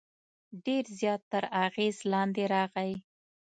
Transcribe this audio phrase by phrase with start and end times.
[0.65, 2.93] ډېر زیات تر اغېز لاندې راغی.